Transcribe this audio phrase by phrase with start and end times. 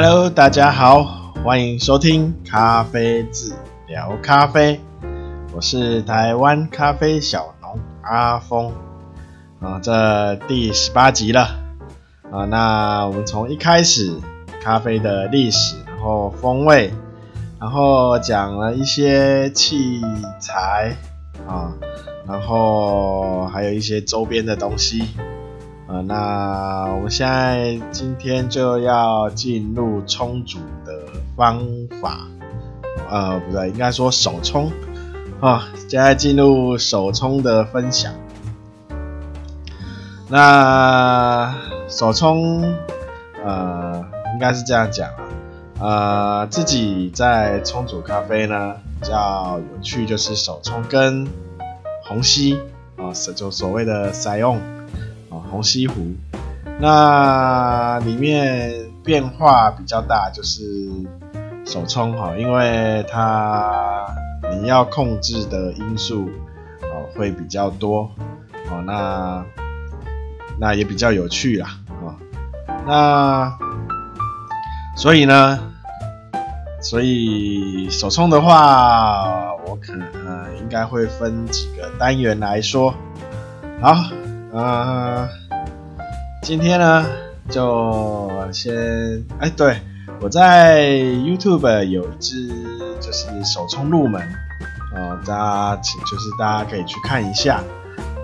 [0.00, 3.52] Hello，大家好，欢迎收听咖啡治
[3.88, 4.80] 聊咖啡，
[5.52, 8.72] 我是台湾咖啡小农阿峰
[9.60, 11.58] 啊，这第十八集了
[12.30, 12.44] 啊。
[12.44, 14.16] 那我们从一开始
[14.62, 16.92] 咖啡的历史，然后风味，
[17.58, 20.00] 然后讲了一些器
[20.38, 20.96] 材
[21.48, 21.74] 啊，
[22.24, 25.08] 然后还有一些周边的东西。
[25.88, 30.92] 啊，那我们现在今天就要进入冲煮的
[31.34, 31.64] 方
[32.02, 32.28] 法，
[33.08, 34.70] 呃，不对，应该说手冲
[35.40, 38.12] 啊，现在进入手冲的分享。
[40.28, 41.54] 那
[41.88, 42.62] 手冲，
[43.42, 45.08] 呃，应该是这样讲
[45.80, 51.26] 啊，呃，自己在冲煮咖啡呢，比较有趣就是手冲跟
[52.04, 52.58] 虹吸
[52.98, 54.60] 啊，就所谓的塞用。
[55.50, 56.14] 虹吸壶，
[56.80, 60.62] 那里面变化比较大，就是
[61.64, 64.06] 手冲哈，因为它
[64.60, 66.30] 你要控制的因素
[66.82, 68.10] 哦会比较多
[68.70, 69.44] 哦，那
[70.58, 72.16] 那也比较有趣啦啊，
[72.86, 73.58] 那
[74.96, 75.58] 所以呢，
[76.80, 82.94] 所以手冲的话，我可能应该会分几个单元来说，
[83.80, 83.94] 好。
[84.52, 85.28] 啊、
[86.42, 87.04] 今天呢，
[87.50, 88.74] 就先
[89.38, 89.76] 哎、对，
[90.22, 92.48] 我在 YouTube 有一支
[92.98, 94.22] 就是手冲入门，
[94.96, 97.62] 哦，大家请就是大家可以去看一下，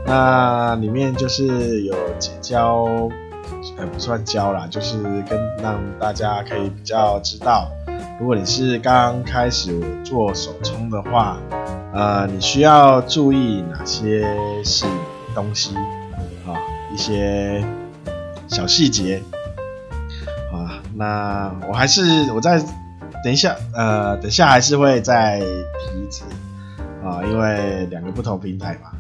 [0.07, 1.95] 那里面就是有
[2.41, 2.87] 教，
[3.77, 7.71] 呃，不算教啦，就是跟让大家可以比较知道，
[8.19, 11.37] 如果你是刚开始做手冲的话，
[11.93, 14.27] 呃，你需要注意哪些
[14.65, 14.87] 是
[15.35, 15.75] 东西。
[16.95, 17.65] 一些
[18.47, 19.21] 小细节
[20.53, 22.63] 啊，那我还是我再
[23.25, 26.23] 等一下，呃，等一下还是会再提一次
[27.05, 28.93] 啊，因为两个不同平台嘛。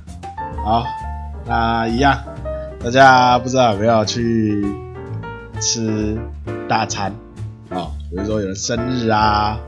[0.65, 0.84] 好，
[1.47, 2.19] 那一样，
[2.83, 4.66] 大家不知道有没有去
[5.60, 6.19] 吃
[6.69, 7.12] 大餐
[7.71, 7.87] 啊？
[8.10, 9.60] 比如说有人生日啊，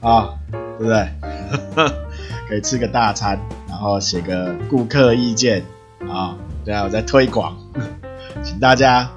[0.00, 0.30] 啊，
[0.78, 1.06] 对不对？
[2.48, 5.62] 可以吃个大餐，然后写个顾客意见
[6.08, 6.34] 啊。
[6.64, 7.54] 对啊，我在推广，
[8.44, 9.10] 请大家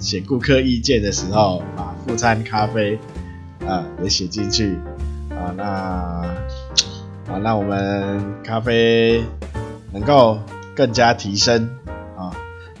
[0.00, 2.98] 写顾客意见的时候，把副餐咖啡
[3.68, 4.78] 啊也写进去
[5.30, 5.62] 啊，那
[7.30, 9.22] 啊让我们咖啡
[9.92, 10.38] 能够
[10.74, 11.68] 更加提升
[12.16, 12.32] 啊，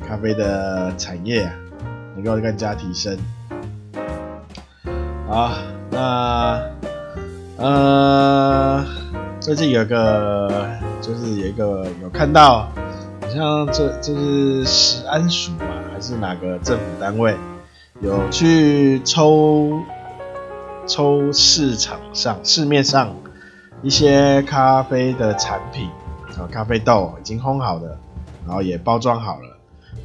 [0.08, 1.48] 咖啡的产业
[2.16, 3.16] 能够更加提升。
[5.28, 5.52] 好，
[5.90, 6.60] 那
[7.58, 8.84] 呃
[9.40, 10.68] 最近有个
[11.02, 12.66] 就是有一个有看到。
[13.22, 15.64] 好像这这是食安署吧，
[16.02, 17.36] 是哪个政府单位
[18.00, 19.80] 有去抽
[20.86, 23.14] 抽市场上市面上
[23.82, 25.88] 一些咖啡的产品
[26.36, 27.98] 啊，咖啡豆已经烘好的，
[28.46, 29.56] 然后也包装好了，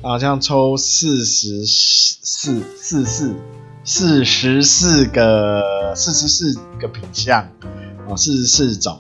[0.02, 3.36] 好像抽四十四四四
[3.84, 7.48] 四十四个四十四个品项
[8.08, 9.00] 啊，四十四种。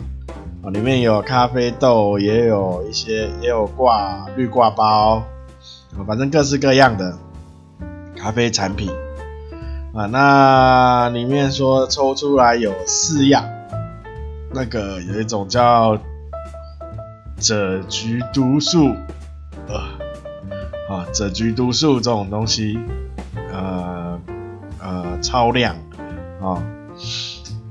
[0.73, 5.23] 里面有咖啡豆，也有一些，也有挂绿挂包，
[6.05, 7.17] 反正各式各样的
[8.15, 8.89] 咖啡产品
[9.93, 10.05] 啊。
[10.05, 13.43] 那里面说抽出来有四样，
[14.53, 15.97] 那个有一种叫
[17.39, 18.95] 赭菊毒素，
[19.67, 19.75] 呃，
[20.89, 22.77] 啊，赭菊毒素这种东西，
[23.51, 24.19] 呃
[24.79, 25.75] 呃，超量
[26.41, 26.63] 啊，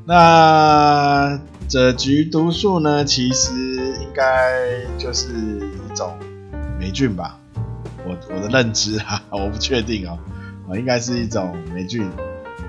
[0.05, 1.39] 那。
[1.69, 3.53] 赭菊毒素呢，其实
[4.01, 4.63] 应该
[4.97, 6.17] 就是一种
[6.79, 7.41] 霉菌吧，
[8.07, 10.19] 我我的认知啊， 我不确定哦，
[10.71, 12.09] 啊，应该是一种霉菌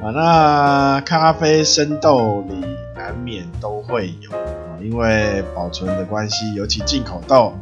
[0.01, 0.11] 啊。
[0.13, 2.65] 那咖啡生豆里
[2.95, 7.53] 难免都会有啊，因为保存的关系，尤其进口豆，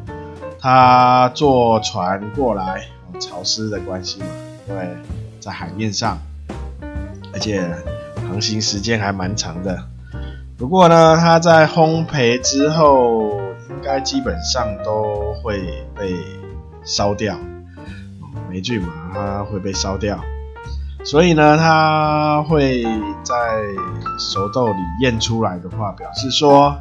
[0.59, 2.87] 它坐船过来，
[3.19, 4.25] 潮湿的关系嘛，
[4.69, 4.87] 因为
[5.39, 6.17] 在海面上，
[7.33, 7.69] 而且
[8.27, 9.83] 航行时间还蛮长的。
[10.57, 13.39] 不过呢，它在烘焙之后，
[13.69, 16.15] 应该基本上都会被
[16.83, 17.37] 烧掉，
[18.55, 20.17] 霉菌嘛，它会被烧掉，
[21.03, 22.85] 所以呢，它会
[23.21, 23.35] 在
[24.17, 26.73] 熟豆里验出来的话，表示说，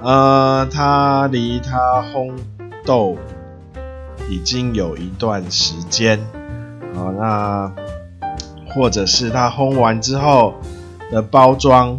[0.00, 2.32] 呃，它离它烘
[2.84, 3.18] 豆
[4.28, 6.16] 已经有一段时间，
[6.94, 7.72] 啊，那
[8.72, 10.54] 或者是它烘完之后
[11.10, 11.98] 的包装。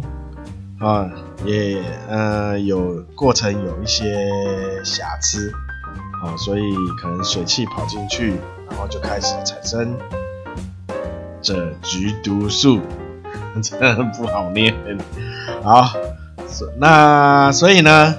[0.80, 1.08] 啊，
[1.44, 4.28] 也呃有过程有一些
[4.82, 5.52] 瑕疵，
[6.24, 6.62] 啊，所以
[7.00, 8.34] 可能水汽跑进去，
[8.72, 9.96] 然后就开始产生
[11.42, 12.80] 这菊毒素，
[13.62, 14.74] 真的不好念。
[15.62, 15.92] 好，
[16.78, 18.14] 那所以呢，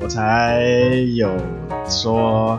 [0.00, 0.60] 我才
[1.14, 1.30] 有
[1.88, 2.58] 说，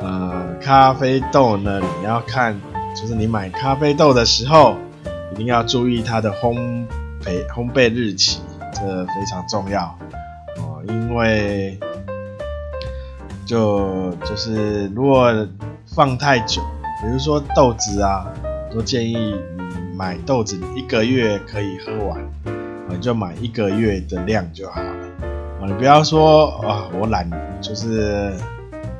[0.00, 2.60] 呃，咖啡豆呢，你要看，
[2.94, 4.76] 就是你买咖啡豆的时候，
[5.32, 6.86] 一定要注意它的烘
[7.24, 8.40] 焙烘焙日期，
[8.72, 9.96] 这非常重要
[10.58, 11.78] 哦，因为
[13.46, 15.46] 就就是如果
[15.94, 16.60] 放太久，
[17.00, 18.26] 比如说豆子啊，
[18.68, 22.18] 都建议你买豆子，你一个月可以喝完，
[22.88, 24.88] 你就买一个月的量就好了
[25.60, 25.66] 啊。
[25.66, 27.30] 你不要说啊，我懒，
[27.60, 28.32] 就是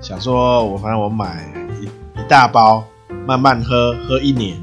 [0.00, 2.85] 想说我反正我买一一大包，
[3.26, 4.56] 慢慢喝，喝一年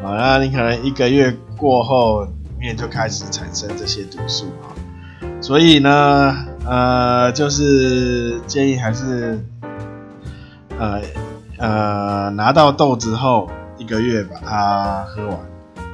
[0.00, 2.30] 啊，那你可能一个月过后，里
[2.60, 4.70] 面就开始产生这些毒素啊。
[5.40, 9.44] 所以呢，呃，就是建议还是，
[10.78, 11.02] 呃。
[11.56, 13.48] 呃，拿到豆子后
[13.78, 15.38] 一个月把它喝完，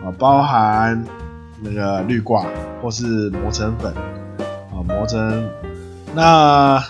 [0.03, 1.05] 啊，包含
[1.61, 2.45] 那个滤挂
[2.81, 3.93] 或是磨成粉，
[4.73, 5.49] 啊，磨成
[6.15, 6.83] 那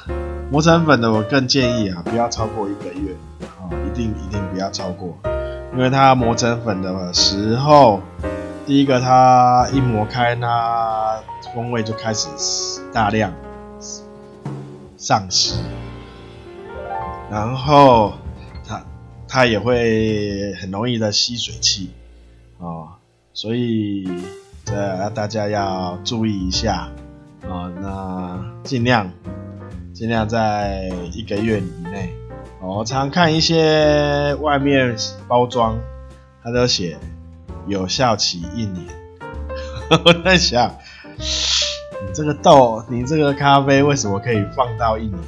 [0.52, 3.12] 磨成粉的我更建议啊，不要超过一个月，
[3.58, 5.19] 啊，一定一定不要超过，
[5.73, 8.00] 因为它磨成粉的时候，
[8.66, 11.19] 第一个它一磨开，它
[11.55, 12.28] 风味就开始
[12.93, 13.32] 大量
[14.96, 15.56] 丧失，
[17.28, 18.12] 然后。
[19.32, 21.90] 它也会很容易的吸水汽，
[22.58, 22.88] 哦，
[23.32, 24.08] 所以
[24.64, 26.90] 这大家要注意一下，
[27.48, 29.08] 哦，那尽量
[29.94, 32.12] 尽量在一个月以内，
[32.60, 34.96] 哦，我常看一些外面
[35.28, 35.78] 包装，
[36.42, 36.98] 它都写
[37.68, 38.84] 有效期一年，
[40.04, 40.76] 我在想，
[41.16, 45.18] 你这个豆，你这个咖啡为什么可以放到一年？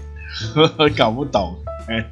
[0.98, 1.54] 搞不懂，
[1.86, 2.10] 欸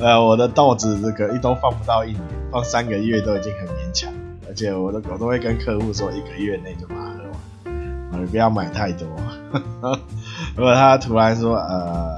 [0.00, 4.10] 呃，我的豆子这个一都放不到一年，放三个月都已经很勉强，
[4.48, 7.70] 而且我的狗都会跟客户说一个月内就把它喝
[8.12, 9.06] 完，你不要买太多。
[10.56, 12.16] 如果他突然说呃，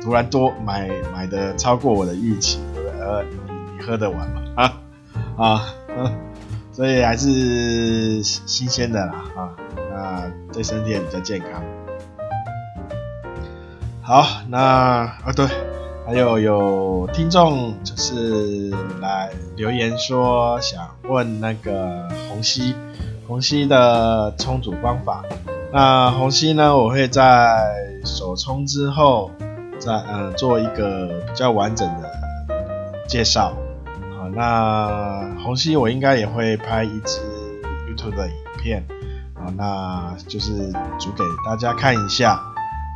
[0.00, 2.60] 突然多买买的超过我的预期，
[3.00, 3.36] 呃，你
[3.76, 4.42] 你喝得完吗？
[4.54, 4.72] 啊
[5.36, 5.62] 啊，
[6.70, 9.50] 所以还是新鲜的啦啊，
[9.90, 11.60] 那对身体也比较健康。
[14.00, 15.44] 好，那啊对。
[16.06, 18.70] 还有有听众就是
[19.00, 22.76] 来留言说想问那个虹吸
[23.26, 25.24] 虹吸的冲煮方法。
[25.72, 27.58] 那虹吸呢，我会在
[28.04, 29.32] 手冲之后
[29.80, 32.08] 再呃做一个比较完整的
[33.08, 33.52] 介绍。
[34.16, 37.20] 好，那虹吸我应该也会拍一支
[37.90, 38.86] YouTube 的影片，
[39.34, 40.70] 好，那就是
[41.00, 42.40] 煮给大家看一下。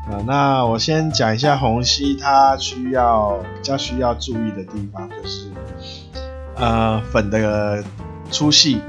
[0.09, 5.51] 啊，那我先讲一下虹吸，它需要比较需要注意的地方就是，
[6.57, 7.85] 呃，粉的
[8.31, 8.81] 粗细，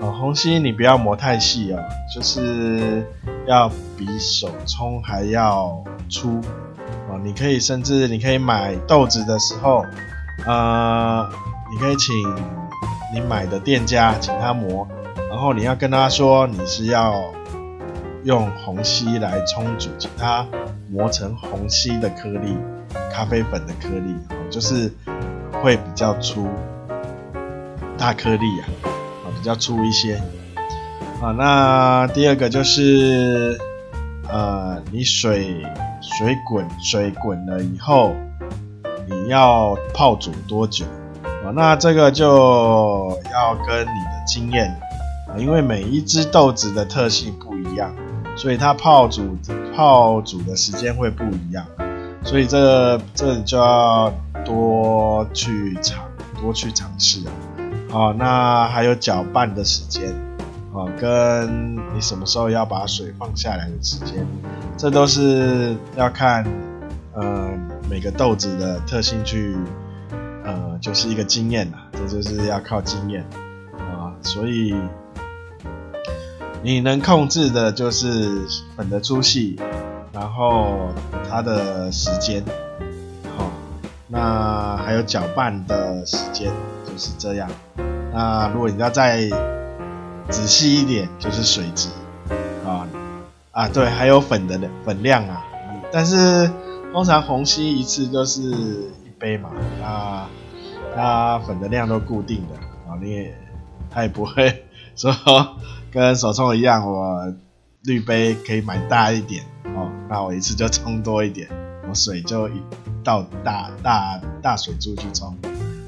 [0.00, 1.82] 啊，虹吸你不要磨太细哦，
[2.14, 3.02] 就是
[3.46, 6.40] 要比手冲还要粗，
[7.08, 9.84] 哦，你可以甚至你可以买豆子的时候，
[10.46, 11.28] 呃，
[11.72, 12.14] 你可以请
[13.12, 14.86] 你买的店家请他磨，
[15.28, 17.12] 然后你要跟他说你是要。
[18.24, 20.46] 用虹吸来冲煮，请它
[20.90, 22.56] 磨成虹吸的颗粒，
[23.12, 24.16] 咖啡粉的颗粒，
[24.50, 24.92] 就是
[25.62, 26.48] 会比较粗，
[27.96, 30.20] 大颗粒啊，啊比较粗一些。
[31.22, 33.58] 啊，那第二个就是，
[34.28, 35.64] 呃，你水
[36.00, 38.14] 水滚水滚了以后，
[39.06, 40.84] 你要泡煮多久？
[41.24, 44.70] 啊，那这个就要跟你的经验，
[45.28, 47.92] 啊，因为每一只豆子的特性不一样。
[48.38, 49.36] 所以它泡煮
[49.74, 51.66] 泡煮的时间会不一样，
[52.22, 54.14] 所以这这就要
[54.44, 56.04] 多去尝
[56.40, 57.32] 多去尝试啊。
[57.90, 60.14] 好，那还有搅拌的时间
[60.72, 64.24] 啊，跟你什么时候要把水放下来的时间，
[64.76, 66.46] 这都是要看
[67.14, 67.50] 呃
[67.90, 69.56] 每个豆子的特性去
[70.44, 73.26] 呃就是一个经验啦，这就是要靠经验
[73.78, 74.76] 啊，所以。
[76.60, 78.46] 你能控制的就是
[78.76, 79.56] 粉的粗细，
[80.12, 80.88] 然后
[81.28, 82.44] 它的时间，
[83.36, 83.50] 好，
[84.08, 86.52] 那还有搅拌的时间，
[86.84, 87.48] 就是这样。
[88.12, 89.30] 那如果你要再
[90.28, 91.88] 仔细一点，就是水质，
[92.66, 92.86] 啊
[93.52, 95.44] 啊对，还有粉的粉量啊。
[95.92, 96.50] 但是
[96.92, 99.50] 通常虹吸一次就是一杯嘛，
[99.80, 100.26] 那
[100.96, 102.56] 它粉的量都固定的
[102.90, 103.34] 啊，你也
[103.90, 104.64] 它也不会
[104.96, 105.14] 说。
[105.90, 107.32] 跟手冲一样，我
[107.84, 111.48] 滤杯可以买大一点哦，那我一次就冲多一点，
[111.88, 112.62] 我水就一
[113.02, 115.36] 倒大大大水柱去冲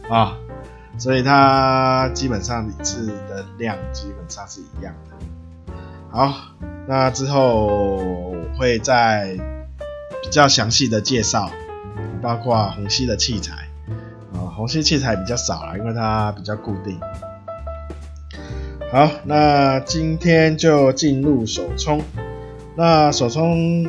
[0.09, 0.37] 啊、
[0.99, 5.75] 所以它基本上一次的量基本上是一样的
[6.11, 6.35] 好，
[6.89, 9.37] 那之后我会再
[10.23, 11.51] 比较详细的介绍，
[12.23, 13.69] 包括虹吸的器材
[14.33, 16.99] 啊，虹吸器材比较少啦，因为它比较固定。
[18.93, 22.03] 好，那今天就进入手冲。
[22.75, 23.87] 那手冲，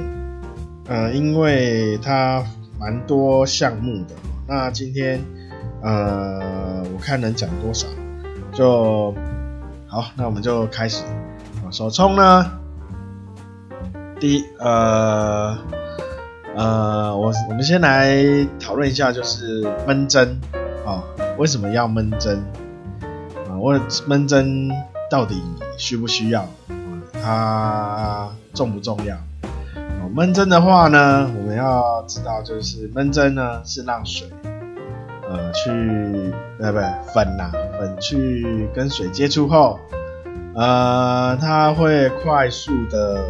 [0.88, 2.46] 呃，因为它
[2.80, 4.14] 蛮多项目的，
[4.48, 5.20] 那今天，
[5.82, 7.88] 呃，我看能讲多少，
[8.54, 9.16] 就
[9.88, 11.04] 好，那我们就开始。
[11.72, 12.52] 手冲呢，
[14.20, 15.58] 第一，呃，
[16.56, 18.24] 呃，我我们先来
[18.60, 20.40] 讨论一下，就是闷蒸
[20.86, 21.02] 啊，
[21.40, 22.38] 为什么要闷蒸
[23.50, 23.58] 啊？
[23.58, 24.70] 我闷蒸。
[25.12, 25.44] 到底
[25.78, 26.48] 需不需要？
[27.22, 29.18] 它重不重要？
[30.16, 34.26] 闷蒸的话呢，我们要知道，就是闷蒸呢是让水，
[35.30, 35.70] 呃，去，
[36.58, 36.80] 对不？
[37.14, 39.78] 粉呐、粉去跟水接触后，
[40.56, 43.22] 呃，它会快速的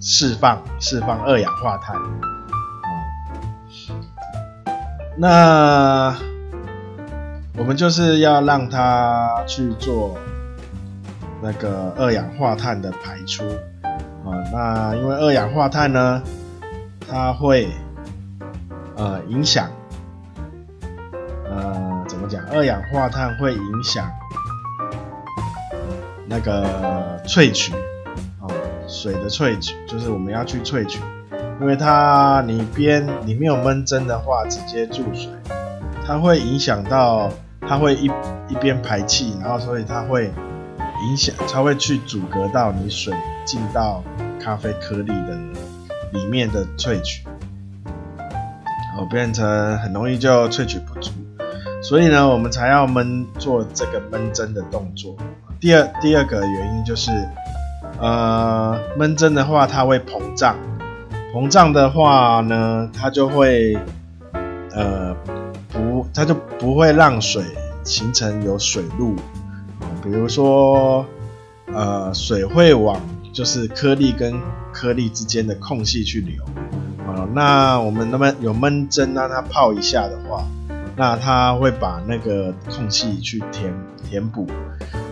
[0.00, 1.96] 释放释放二氧化碳。
[5.16, 6.16] 那
[7.56, 10.18] 我们就是要让它去做
[11.40, 13.44] 那个二氧化碳的排出
[14.24, 16.20] 啊，那因为二氧化碳呢，
[17.08, 17.68] 它会
[18.96, 19.70] 呃影响
[21.48, 22.44] 呃怎么讲？
[22.46, 24.10] 二氧化碳会影响
[26.26, 27.72] 那个萃取
[28.40, 28.50] 啊，
[28.88, 30.98] 水的萃取就是我们要去萃取，
[31.60, 35.30] 因为它你边你没有闷蒸的话，直接注水，
[36.04, 37.30] 它会影响到。
[37.66, 38.10] 它会一
[38.48, 40.30] 一边排气，然后所以它会
[41.08, 43.12] 影响，它会去阻隔到你水
[43.44, 44.02] 进到
[44.38, 45.38] 咖啡颗粒的
[46.12, 47.24] 里面的萃取，
[48.96, 51.10] 哦，变成很容易就萃取不足，
[51.82, 55.16] 所以呢，我们才要闷做这个闷蒸的动作。
[55.58, 57.10] 第二第二个原因就是，
[57.98, 60.56] 呃，闷蒸的话它会膨胀，
[61.32, 63.76] 膨胀的话呢，它就会
[64.72, 65.16] 呃。
[66.12, 67.44] 它就不会让水
[67.84, 69.16] 形成有水路，
[70.02, 71.04] 比如说，
[71.72, 73.00] 呃，水会往
[73.32, 74.40] 就是颗粒跟
[74.72, 76.42] 颗粒之间的空隙去流，
[77.06, 80.44] 啊，那我们那么有闷蒸让它泡一下的话，
[80.96, 83.74] 那它会把那个空隙去填
[84.08, 84.46] 填补，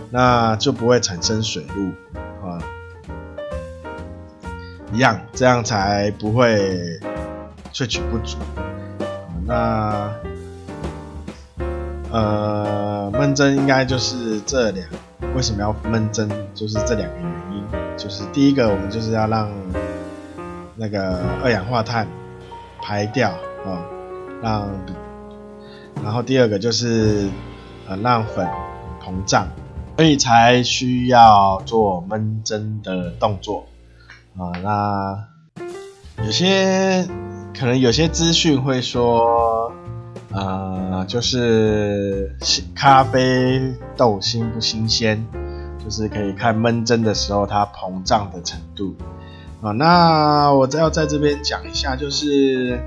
[0.09, 1.91] 那就不会产生水路，
[2.47, 2.57] 啊，
[4.93, 6.99] 一样，这样才不会
[7.73, 8.37] 萃取不足，
[9.45, 10.09] 那。
[12.13, 14.87] 呃，闷蒸应该就是这两，
[15.35, 16.29] 为什么要闷蒸？
[16.53, 19.49] 就是这两个原因，就是第一个，我们就是要让
[20.75, 22.07] 那个二氧化碳
[22.83, 23.31] 排掉
[23.65, 23.81] 啊、
[24.43, 24.69] 让，
[26.03, 27.27] 然后第二个就是
[27.87, 28.47] 呃让粉
[29.03, 29.47] 膨胀，
[29.97, 33.65] 所以才需要做闷蒸的动作
[34.37, 35.25] 啊、那
[36.23, 37.07] 有些
[37.59, 39.52] 可能有些资讯会说。
[40.33, 42.35] 呃，就是
[42.73, 45.23] 咖啡豆新不新鲜，
[45.83, 48.95] 就是可以看闷蒸的时候它膨胀的程度
[49.61, 49.71] 啊。
[49.73, 52.81] 那我要在这边讲一下，就是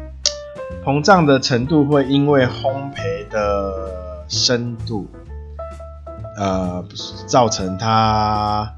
[0.85, 5.07] 膨胀的程度会因为烘焙的深度，
[6.37, 6.85] 呃，
[7.29, 8.75] 造成它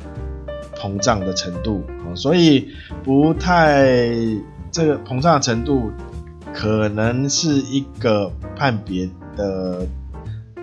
[0.77, 2.13] 膨胀的程度啊。
[2.15, 2.69] 所以
[3.03, 3.89] 不太
[4.71, 5.91] 这个膨胀的程度。
[6.59, 9.87] 可能是一个判别的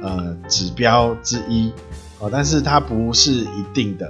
[0.02, 1.72] 呃指标之一
[2.20, 4.06] 哦，但是它不是一定的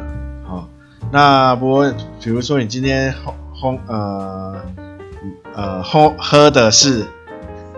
[0.48, 0.68] 哦。
[1.12, 4.60] 那不过，比如说你今天烘烘呃
[5.54, 7.06] 呃烘喝的是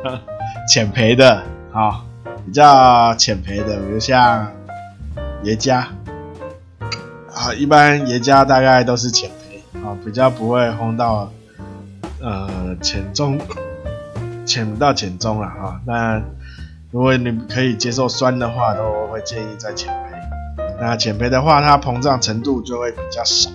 [0.71, 2.05] 浅焙的啊、
[2.45, 4.49] 比较浅焙的，比如像
[5.43, 5.85] 耶加
[7.35, 11.29] 啊，一般爷家大概都是浅焙啊，比较不会烘到
[12.21, 13.37] 呃浅中。
[14.47, 16.23] 浅不到浅中了哈，那
[16.89, 20.17] 如果你可以接受酸的话，都会建议在浅焙。
[20.79, 23.49] 那浅焙的话，它膨胀程度就会比较少，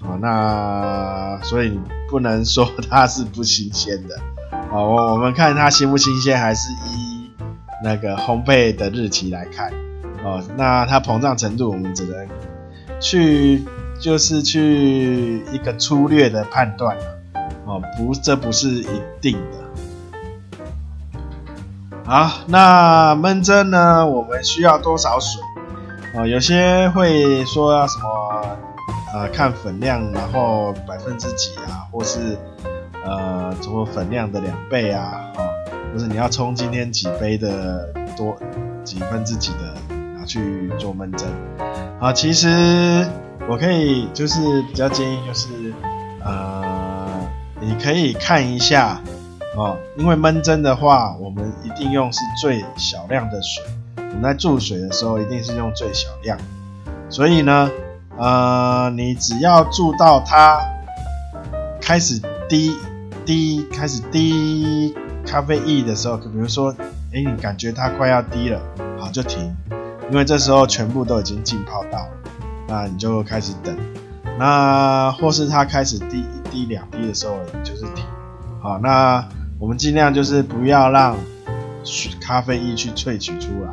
[0.00, 4.16] 啊，那所以不能说它是不新鲜的，
[4.50, 7.30] 啊，我我们看它新不新鲜，还是依
[7.84, 9.70] 那个烘焙的日期来看，
[10.24, 12.26] 哦，那它膨胀程度我们只能
[13.00, 13.62] 去
[14.00, 16.96] 就是去一个粗略的判断，
[17.66, 18.88] 哦，不，这不是一
[19.20, 19.65] 定的。
[22.06, 24.06] 好，那闷蒸呢？
[24.06, 25.42] 我们需要多少水？
[26.14, 28.56] 啊、有些会说要什么？
[29.12, 32.38] 呃，看粉量，然后百分之几啊，或是
[33.04, 35.02] 呃，什么粉量的两倍啊，
[35.34, 38.36] 啊、呃，或是你要冲今天几杯的多
[38.84, 39.74] 几分之几的
[40.16, 41.26] 拿去做闷蒸。
[41.98, 43.04] 啊、其实
[43.48, 45.48] 我可以就是比较建议就是，
[46.24, 47.04] 呃，
[47.58, 49.00] 你可以看一下
[49.56, 53.64] 哦，因为闷蒸的话，我们一定用是最小量的水，
[53.96, 56.38] 我们在注水的时候一定是用最小量，
[57.08, 57.70] 所以呢，
[58.18, 60.60] 呃，你只要注到它
[61.80, 62.76] 开始滴
[63.24, 64.94] 滴开始滴
[65.24, 66.74] 咖啡液的时候，比如说，
[67.14, 68.60] 哎，你感觉它快要滴了，
[69.00, 69.56] 好就停，
[70.10, 72.08] 因为这时候全部都已经浸泡到了，
[72.68, 73.74] 那你就开始等，
[74.38, 78.04] 那或是它开始滴一滴两滴的时候，你就是停，
[78.60, 79.26] 好，那
[79.58, 81.16] 我们尽量就是不要让
[82.20, 83.70] 咖啡液去萃取出来，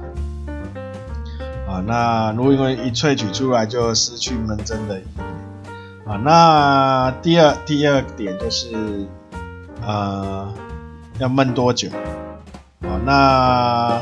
[1.68, 9.08] 啊，那如果因为一萃取出来就失去闷蒸的意义，啊，那第二第二点就是，
[9.86, 10.54] 呃。
[11.20, 11.90] 要焖多久？
[12.82, 14.02] 啊，那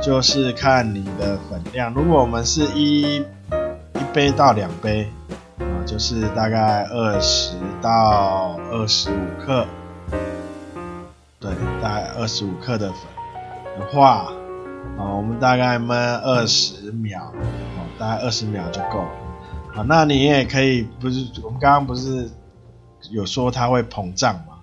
[0.00, 1.92] 就是看你的粉量。
[1.92, 5.10] 如果我们是一一杯到两杯，
[5.58, 9.66] 啊，就是大概二十到二十五克，
[11.42, 11.50] 对，
[11.82, 13.00] 大概二十五克的粉
[13.80, 14.32] 的话，
[14.96, 19.10] 啊，我们大概焖二十秒，哦，大概二十秒就够了。
[19.74, 22.30] 好，那你也可以，不是我们刚刚不是
[23.10, 24.60] 有说它会膨胀吗？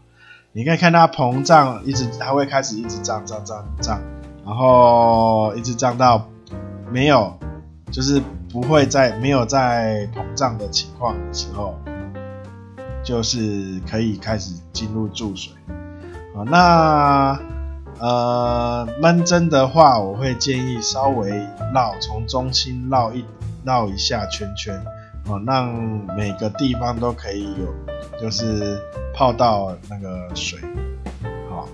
[0.53, 4.01] 你可以看它膨胀，一直它会开始一直胀胀胀胀，
[4.45, 6.25] 然后一直胀到
[6.89, 7.37] 没有，
[7.91, 11.75] 就是不会在没有在膨胀的情况的时候，
[13.03, 15.51] 就是可以开始进入注水。
[16.33, 17.39] 好，那
[17.99, 21.29] 呃闷蒸的话，我会建议稍微
[21.73, 23.25] 绕从中心绕一
[23.63, 24.79] 绕一下圈圈，
[25.25, 25.73] 好，让
[26.15, 28.79] 每个地方都可以有，就是。
[29.11, 30.57] 泡到那个水，
[31.49, 31.67] 好，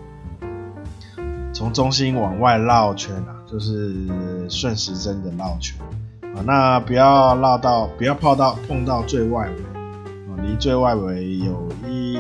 [1.54, 5.80] 从中心往外绕圈啊，就是顺时针的绕圈
[6.22, 6.42] 啊。
[6.44, 12.20] 那不要绕到，不要泡到碰到最外围啊，离最外围有一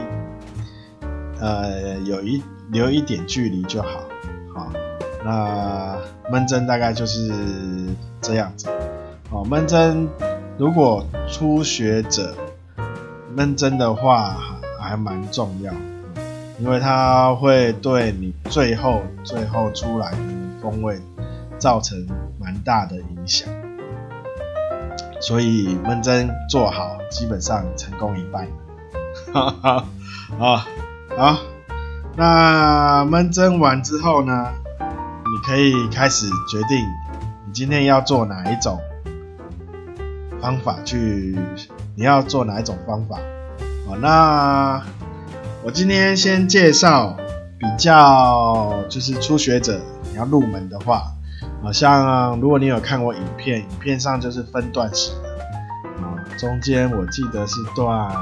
[1.39, 4.03] 呃有一留一点距离就好。
[4.53, 4.71] 好，
[5.23, 5.97] 那
[6.31, 7.31] 闷蒸大概就是
[8.21, 8.67] 这样子。
[9.29, 10.07] 好，闷蒸
[10.57, 12.35] 如果初学者
[13.35, 14.37] 闷蒸的话。
[14.77, 15.73] 还蛮重要，
[16.59, 20.17] 因为它会对你最后最后出来的
[20.61, 21.01] 风味
[21.57, 22.05] 造成
[22.39, 23.49] 蛮大的影响，
[25.19, 28.47] 所以闷蒸做好，基本上成功一半。
[29.33, 29.85] 哈哈，
[30.37, 30.67] 好，
[31.17, 31.37] 好，
[32.15, 34.47] 那闷蒸完之后呢，
[34.79, 36.77] 你可以开始决定
[37.47, 38.79] 你今天要做哪一种
[40.41, 41.37] 方法去，
[41.95, 43.17] 你要做哪一种方法。
[43.87, 44.81] 好，那
[45.63, 47.15] 我今天先介绍
[47.57, 49.79] 比较，就是初学者
[50.11, 51.13] 你要入门的话，
[51.63, 55.29] 好像如果你有看过影片，影片上就是分段式的，
[56.03, 58.13] 啊，中间我记得是段，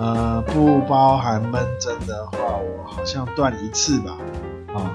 [0.00, 4.16] 呃，不包含闷蒸的话，我好像断一次吧，
[4.74, 4.90] 啊，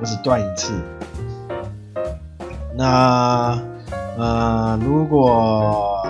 [0.00, 0.72] 我只断一次。
[2.76, 3.56] 那，
[4.18, 6.02] 呃，如果，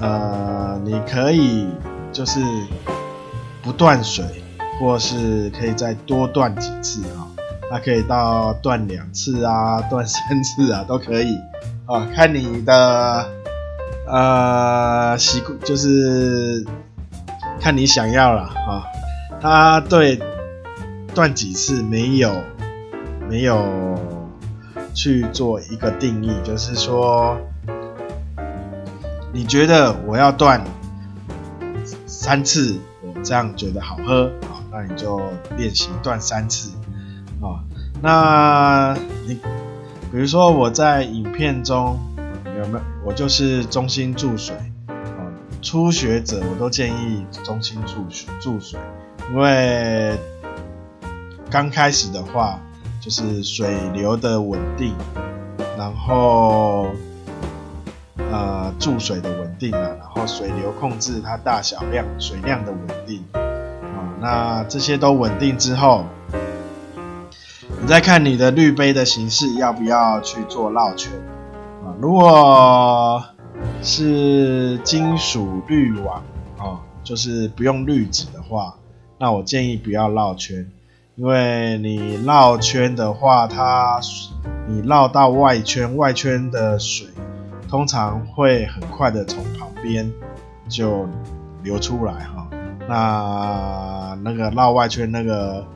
[0.00, 0.62] 呃。
[0.84, 1.66] 你可以
[2.12, 2.40] 就是
[3.62, 4.22] 不断水，
[4.78, 7.24] 或是可以再多断几次啊，
[7.70, 11.38] 那可以到断两次啊，断三次啊，都可以
[11.86, 13.26] 啊，看你的
[14.06, 16.66] 呃习惯，就是
[17.64, 18.84] 看你想要了啊。
[19.40, 20.20] 他对
[21.14, 22.30] 断几次没有
[23.26, 23.98] 没有
[24.92, 27.38] 去做一个定义，就是说。
[29.32, 30.62] 你觉得我要断
[32.06, 35.20] 三次，我这样觉得好喝，好，那你就
[35.56, 36.70] 练习断三次，
[37.40, 37.58] 啊，
[38.00, 38.96] 那
[39.26, 39.34] 你
[40.12, 41.98] 比如说我在影片中
[42.44, 42.84] 有没有？
[43.04, 44.54] 我就是中心注水，
[45.64, 48.78] 初学者我都建议中心注水注水，
[49.32, 50.16] 因为
[51.50, 52.60] 刚开始的话
[53.00, 54.94] 就是水流的稳定，
[55.76, 56.88] 然后。
[58.16, 63.38] 呃，注水的稳定啊，然后水流控制它大小量水量的稳定啊，
[64.20, 66.04] 那这些都稳定之后，
[67.80, 71.12] 你再看你的滤杯的形式要不要去做绕圈
[71.84, 71.94] 啊？
[72.00, 73.22] 如果
[73.84, 76.24] 是金属滤网
[76.58, 78.74] 啊，就是不用滤纸的话，
[79.18, 80.66] 那我建议不要绕圈，
[81.16, 84.00] 因为你绕圈的话，它
[84.66, 87.08] 你绕到外圈，外圈的水。
[87.66, 90.08] 通常会很快的从旁边
[90.68, 91.08] 就
[91.64, 92.48] 流出来哈，
[92.86, 95.66] 那那个绕外圈那个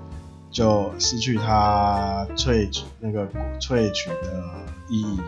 [0.48, 3.26] 就失去它萃取那个
[3.58, 4.44] 萃取的
[4.88, 5.18] 意义，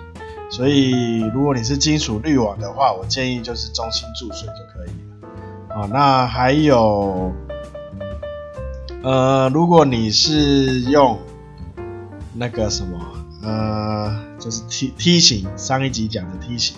[0.51, 5.77] 所以如果你是金属滤网的话，我建议就是中心注水就可以了。
[5.77, 7.33] 啊，那还有，
[9.05, 11.17] 呃，如果你是用
[12.35, 12.99] 那个什么，
[13.45, 16.77] 呃，就是梯梯形，上一集讲的梯形，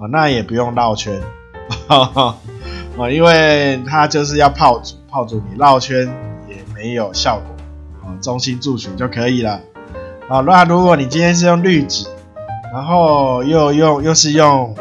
[0.00, 1.22] 啊，那也不用绕圈，
[1.86, 2.36] 啊，
[3.08, 6.12] 因为它就是要泡煮，泡煮你绕圈
[6.48, 7.54] 也没有效果，
[8.04, 9.60] 啊，中心注水就可以了。
[10.28, 12.08] 啊，那如果你今天是用滤纸。
[12.72, 14.74] 然后又用又是用，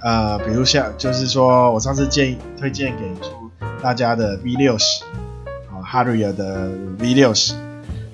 [0.00, 3.50] 呃，比如像就是说我上次建议推荐给出
[3.82, 5.02] 大家的 V 六十，
[5.70, 7.54] 啊，Harrier 的 V 六十，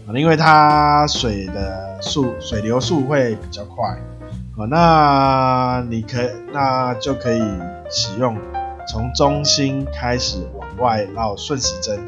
[0.07, 3.89] 啊，因为它水的速水流速会比较快，
[4.57, 6.19] 啊，那你可
[6.53, 7.43] 那就可以
[7.91, 8.37] 使用
[8.87, 11.99] 从中心开始往外绕顺时针，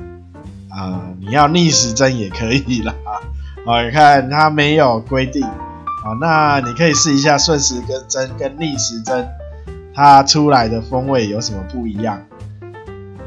[0.71, 2.95] 啊，你要逆时针也可以啦，
[3.67, 5.45] 啊，你看它没有规定。
[6.07, 9.29] 好，那你可以试一下顺时针跟逆时针，
[9.93, 12.23] 它出来的风味有什么不一样？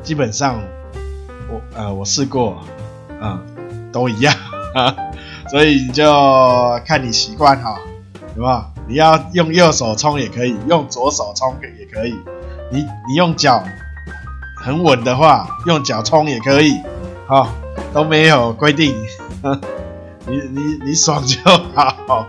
[0.02, 0.62] 基本上
[1.50, 2.64] 我呃我试过，
[3.22, 3.38] 嗯，
[3.92, 4.34] 都一样，
[5.52, 6.10] 所以你就
[6.86, 7.78] 看你习惯哈，
[8.38, 8.64] 有没有？
[8.88, 12.18] 你要用右手冲也可以，用左手冲也可以。
[12.72, 13.62] 你你用脚
[14.64, 16.80] 很稳的话，用脚冲也可以，
[17.28, 17.50] 好，
[17.94, 18.96] 都没有规定，
[20.26, 21.36] 你你你爽就
[21.76, 22.26] 好。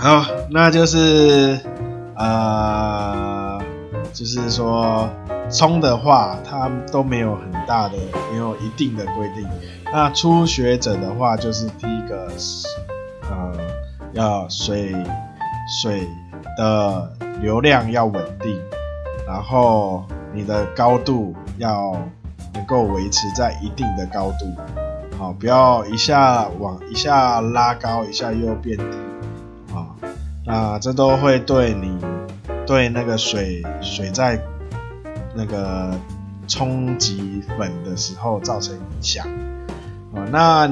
[0.00, 1.60] 好，那就是，
[2.16, 3.60] 呃，
[4.14, 5.06] 就是说
[5.50, 7.98] 冲的话，它都没有很大的，
[8.32, 9.46] 没有一定的规定。
[9.92, 12.66] 那初学者的话，就是第一个是，
[13.30, 13.52] 呃，
[14.14, 14.96] 要水
[15.82, 16.08] 水
[16.56, 18.58] 的流量要稳定，
[19.26, 21.94] 然后你的高度要
[22.54, 24.46] 能够维持在一定的高度，
[25.18, 29.09] 好，不要一下往一下拉高，一下又变低。
[30.50, 31.96] 啊，这都会对你
[32.66, 34.42] 对那个水水在
[35.32, 35.94] 那个
[36.48, 39.24] 冲击粉的时候造成影响
[40.12, 40.26] 啊。
[40.32, 40.68] 那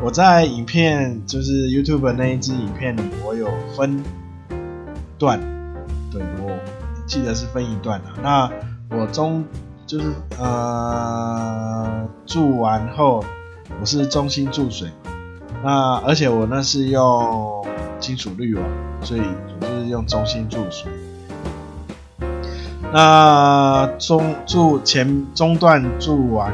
[0.00, 4.00] 我在影片就是 YouTube 那一支影片里，我有分
[5.18, 5.40] 段，
[6.12, 6.56] 对，我
[7.06, 8.08] 记得是分一段的。
[8.22, 8.48] 那
[8.96, 9.44] 我中
[9.86, 10.06] 就是
[10.38, 13.24] 呃注完后，
[13.80, 14.88] 我是中心注水，
[15.64, 17.66] 那而且我那是用
[18.06, 18.64] 金属滤网。
[19.02, 20.90] 所以我就是用中心注水。
[22.92, 26.52] 那中注前中段注完，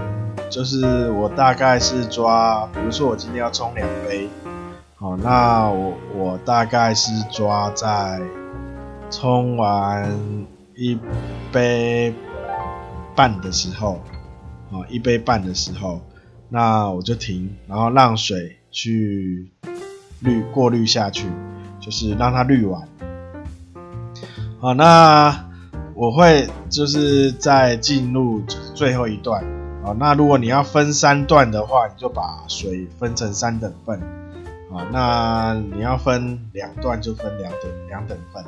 [0.51, 4.29] 就是我大概是抓，比如说我今天要冲两杯，
[4.97, 8.19] 好，那我我大概是抓在
[9.11, 10.11] 冲完
[10.75, 10.99] 一
[11.53, 12.15] 杯
[13.15, 14.01] 半的时候，
[14.73, 16.01] 啊，一杯半的时候，
[16.49, 19.53] 那我就停，然后让水去
[20.23, 21.27] 滤过滤下去。
[21.85, 22.81] 就是让它滤完，
[24.61, 25.37] 好，那
[25.97, 28.41] 我会就是在进入
[28.73, 29.43] 最后一段，
[29.83, 34.01] 好，那如果你要分三段的话，你就把水分成三等份，
[34.71, 38.45] 好，那你要分两段就分两等两等份，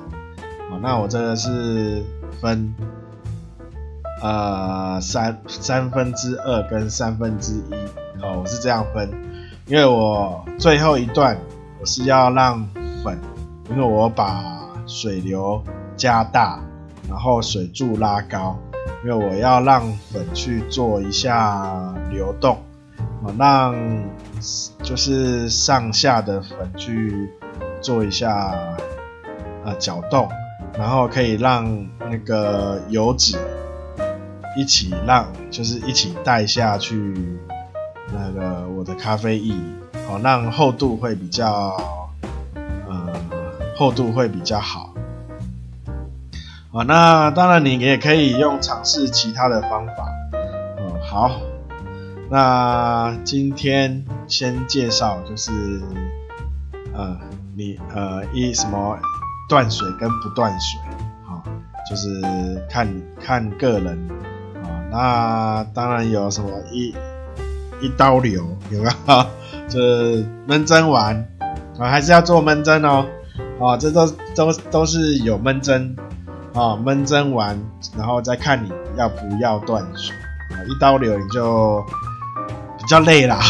[0.70, 2.04] 好，那我这个是
[2.40, 2.72] 分
[4.22, 7.74] 呃三三分之二跟三分之一，
[8.22, 9.10] 哦，我是这样分，
[9.66, 11.36] 因为我最后一段
[11.84, 12.66] 是要让。
[13.04, 13.20] 粉，
[13.68, 14.42] 因为我把
[14.86, 15.62] 水流
[15.94, 16.58] 加大，
[17.06, 18.58] 然后水柱拉高，
[19.04, 22.56] 因为我要让粉去做一下流动，
[23.22, 23.74] 啊，让
[24.82, 27.30] 就是上下的粉去
[27.82, 28.34] 做一下
[29.62, 30.26] 啊搅动，
[30.78, 33.36] 然后可以让那个油脂
[34.56, 37.38] 一起让就是一起带下去
[38.10, 39.54] 那个我的咖啡液，
[40.06, 41.76] 好，让厚度会比较。
[42.86, 43.12] 呃
[43.76, 44.94] 厚度会比较好，
[46.72, 50.08] 啊，那当然你也可以用尝试其他的方法，
[50.78, 51.40] 嗯，好，
[52.30, 55.50] 那今天先介绍就是，
[56.94, 57.18] 呃，
[57.56, 58.96] 你呃一什么
[59.48, 60.80] 断水跟不断水，
[61.24, 61.42] 好，
[61.90, 62.22] 就是
[62.70, 62.88] 看
[63.20, 64.08] 看个人，
[64.62, 66.94] 啊，那当然有什么一
[67.80, 69.26] 一刀流有没有？
[69.68, 71.16] 就是闷蒸完，
[71.78, 73.06] 啊，还是要做闷蒸哦。
[73.60, 75.96] 啊，这都都都是有闷蒸，
[76.52, 77.58] 啊，闷蒸完，
[77.96, 80.14] 然后再看你要不要断水，
[80.50, 81.82] 啊，一刀流你就
[82.78, 83.40] 比较累啦，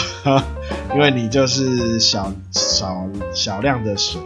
[0.95, 4.21] 因为你就是小少小量的水，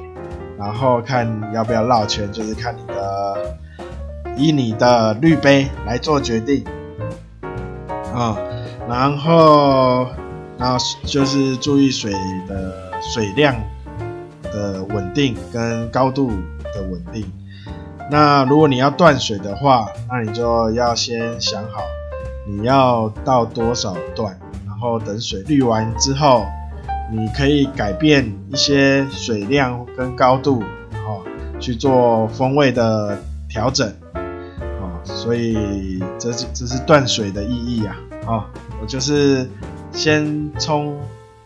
[0.59, 3.57] 然后看要不要绕圈，就是看你的
[4.37, 6.65] 以你的滤杯来做决定，
[8.15, 8.37] 啊，
[8.89, 10.09] 然后
[10.57, 12.11] 然后就是注意水
[12.49, 13.55] 的水量。
[14.51, 16.31] 的稳定跟高度
[16.75, 17.23] 的稳定。
[18.11, 21.83] 那如果你要断水的话，那你就要先想好
[22.47, 26.47] 你要倒多少段，然后等水滤完之后，
[27.13, 30.63] 你可以改变一些水量跟高度，
[31.07, 31.23] 哦，
[31.61, 33.19] 去做风味的
[33.51, 37.95] 调整，哦，所以这是这是断水的意义啊，
[38.29, 38.45] 哦，
[38.81, 39.51] 我就是
[39.91, 40.97] 先冲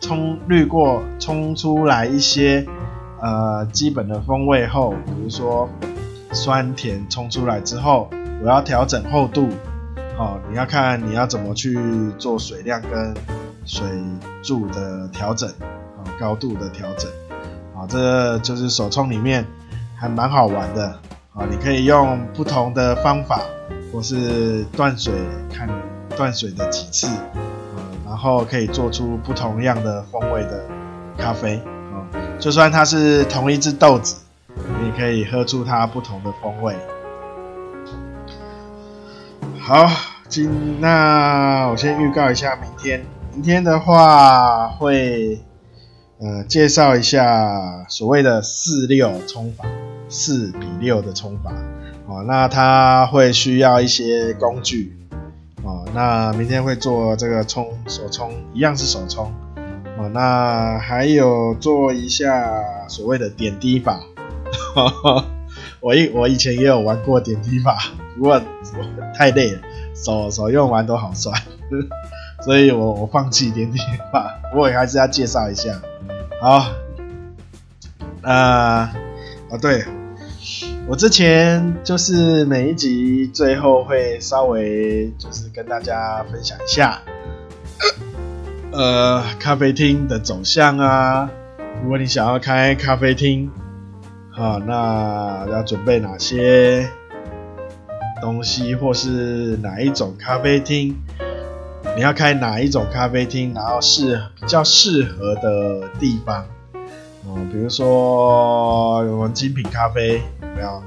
[0.00, 2.66] 冲滤过冲出来一些
[3.20, 5.68] 呃基本的风味后，比如说。
[6.34, 8.08] 酸甜冲出来之后，
[8.42, 9.50] 我要调整厚度，
[10.16, 11.78] 哦，你要看你要怎么去
[12.16, 13.14] 做水量跟
[13.66, 13.86] 水
[14.42, 17.10] 柱的调整，哦，高度的调整，
[17.76, 19.44] 啊，这就是手冲里面
[19.94, 20.98] 还蛮好玩的，
[21.34, 23.42] 啊，你可以用不同的方法，
[23.92, 25.12] 或是断水
[25.52, 25.68] 看
[26.22, 30.64] 断水的几次，啊，然后可以做出不同样的风味的
[31.18, 31.56] 咖啡，
[31.92, 32.06] 啊，
[32.38, 34.22] 就算它是同一只豆子。
[34.80, 36.76] 你可以喝出它不同的风味。
[39.58, 39.84] 好，
[40.28, 43.04] 今那我先预告一下明天。
[43.32, 45.40] 明天的话会
[46.20, 49.64] 呃介绍一下所谓的四六冲法，
[50.08, 51.50] 四比六的冲法。
[52.06, 54.96] 哦，那它会需要一些工具。
[55.62, 59.32] 哦，那明天会做这个冲手冲，一样是手冲。
[59.96, 64.00] 哦，那还有做一下所谓的点滴法。
[65.80, 67.76] 我以我以前也有玩过点滴法，
[68.16, 69.60] 不过我太累了，
[69.94, 71.36] 手手用完都好酸，
[72.42, 73.78] 所以我我放弃点滴
[74.12, 74.38] 法。
[74.50, 75.80] 不过还是要介绍一下。
[76.40, 76.66] 好，
[78.22, 78.84] 呃，
[79.50, 79.84] 哦对，
[80.88, 87.00] 我之前就是每一集最后会稍微就是跟大家分享一下，
[88.72, 91.30] 呃，咖啡厅的走向啊。
[91.82, 93.50] 如果你想要开咖啡厅。
[94.34, 96.88] 好，那要准备哪些
[98.22, 100.96] 东西，或是哪一种咖啡厅？
[101.94, 103.52] 你要开哪一种咖啡厅？
[103.52, 106.46] 然后是比较适合的地方
[107.26, 110.82] 哦，比如说我们精品咖啡有没有？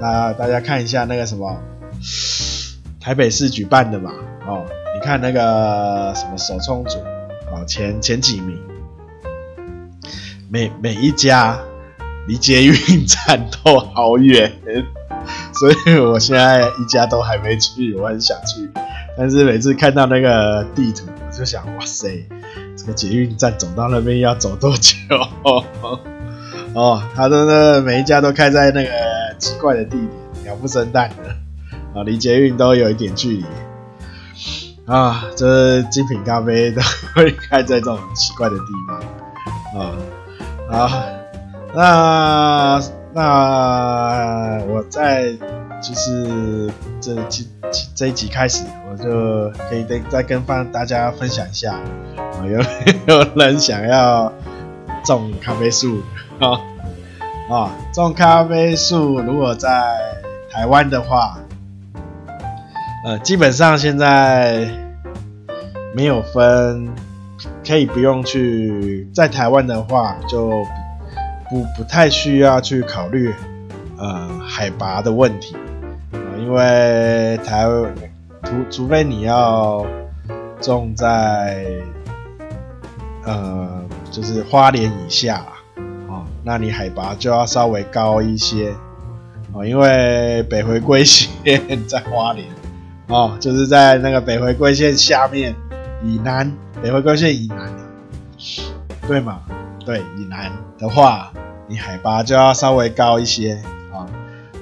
[0.00, 1.60] 大家大家看一下那个什么
[3.00, 4.12] 台北市举办的嘛？
[4.46, 6.98] 哦，你看那个什么手冲组
[7.52, 8.58] 哦，前前几名，
[10.48, 11.58] 每每一家。
[12.26, 12.74] 离捷运
[13.06, 14.52] 站都好远，
[15.58, 18.68] 所以我现在一家都还没去，我很想去。
[19.16, 22.22] 但是每次看到那个地图，我就想，哇塞，
[22.76, 24.92] 这个捷运站走到那边要走多久？
[26.78, 28.90] 哦，他的那每一家都开在那个
[29.36, 31.30] 奇怪的地点，鸟不生蛋的，
[31.92, 33.44] 啊，离捷运都有一点距离。
[34.86, 36.80] 啊，这精品咖啡都
[37.16, 39.80] 会开在这种奇怪的地方。
[39.82, 41.02] 啊，好。
[41.74, 42.80] 那
[43.12, 45.32] 那我在
[45.82, 47.48] 就是这集
[47.94, 51.74] 这一集开始，我就可以再再跟放大家分享一下，
[52.16, 52.58] 啊，有
[53.18, 54.32] 有人想要
[55.04, 56.00] 种咖啡树
[56.40, 56.60] 啊
[57.50, 59.96] 啊，种咖啡树如果在
[60.50, 61.38] 台湾的话，
[63.04, 64.68] 呃，基本上现在
[65.94, 66.88] 没有分，
[67.66, 70.50] 可以不用去，在台湾的话就。
[71.50, 73.34] 不不太需要去考虑
[73.96, 75.56] 呃海拔的问题，
[76.12, 77.64] 呃，因为台
[78.44, 79.82] 除除非你要
[80.60, 81.64] 种在
[83.24, 85.42] 呃就是花莲以下，
[86.08, 88.74] 哦，那你海拔就要稍微高一些
[89.52, 91.30] 哦，因为北回归线
[91.86, 92.46] 在花莲
[93.08, 95.54] 哦，就是在那个北回归线下面
[96.02, 96.50] 以南，
[96.82, 97.72] 北回归线以南，
[99.06, 99.40] 对吗？
[99.84, 101.30] 对，以南的话，
[101.66, 103.54] 你海拔就要稍微高一些
[103.92, 104.04] 啊。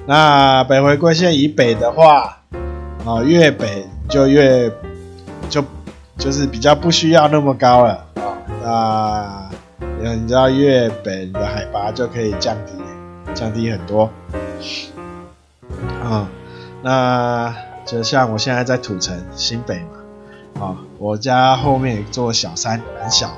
[0.05, 2.37] 那北回归线以北的话，
[3.03, 4.71] 哦，越北就越
[5.49, 5.63] 就
[6.17, 8.37] 就是比较不需要那么高了啊。
[8.63, 9.36] 那
[10.15, 14.09] 你知道越北的海拔就可以降低，降低很多。
[16.03, 16.29] 啊，
[16.83, 19.79] 那就像我现在在土城新北
[20.55, 23.29] 嘛，啊，我家后面有座小山，很小。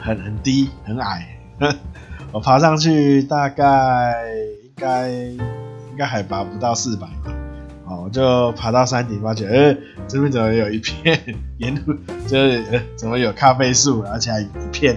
[0.00, 1.38] 很很低，很矮，
[2.32, 4.14] 我爬上去大概
[4.62, 7.32] 应该应该海拔不到四百吧，
[7.84, 11.20] 哦，我就爬到山顶，发觉，呃，这边怎么有一片
[11.58, 11.94] 沿路
[12.28, 14.96] 就是呃，怎么有咖啡树，而且还一片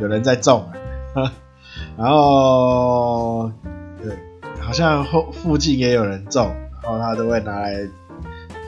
[0.00, 0.68] 有人在种，
[1.96, 3.50] 然后
[4.02, 4.16] 对，
[4.60, 7.74] 好像后附近也有人种，然后他都会拿来。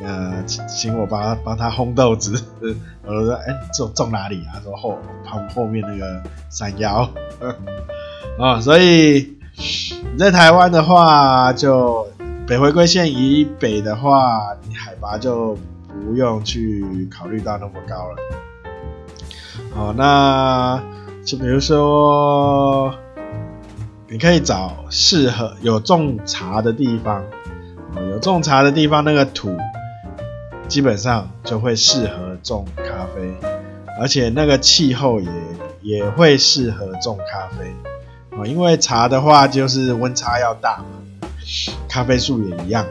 [0.03, 2.43] 呃，请我帮他帮他烘豆子，
[3.05, 4.57] 我就说，哎、种种哪里啊？
[4.64, 7.07] 说后旁后面那个山腰，
[8.40, 9.37] 哦，所以
[10.11, 12.09] 你在台湾的话，就
[12.47, 15.55] 北回归线以北的话，你海拔就
[15.88, 18.16] 不用去考虑到那么高了。
[19.75, 20.83] 好，那
[21.31, 22.93] 就比如说，
[24.09, 27.23] 你可以找适合有种茶的地方，
[28.11, 29.57] 有种茶的地方，那个土
[30.66, 33.33] 基本上就会适合种咖啡，
[34.01, 35.31] 而且那个气候也
[35.83, 37.73] 也会适合种咖啡。
[38.37, 40.85] 啊，因为茶的话就是温差要大，
[41.88, 42.85] 咖啡树也一样，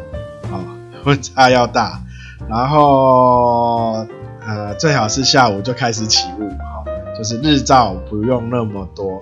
[0.44, 0.64] 啊，
[1.04, 2.02] 温差要大，
[2.48, 4.08] 然后
[4.48, 6.50] 呃，最好是下午就开始起雾。
[7.20, 9.22] 就是日照不用那么多